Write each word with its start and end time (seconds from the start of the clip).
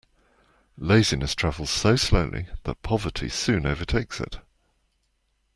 Laziness 0.79 1.35
travels 1.35 1.69
so 1.69 1.95
slowly 1.95 2.47
that 2.63 2.81
poverty 2.81 3.29
soon 3.29 3.67
overtakes 3.67 4.19
it. 4.19 4.39